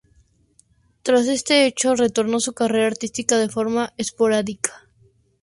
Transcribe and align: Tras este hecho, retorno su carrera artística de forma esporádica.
Tras 1.03 1.27
este 1.27 1.67
hecho, 1.67 1.93
retorno 1.93 2.39
su 2.39 2.53
carrera 2.53 2.87
artística 2.87 3.37
de 3.37 3.49
forma 3.49 3.93
esporádica. 3.97 4.87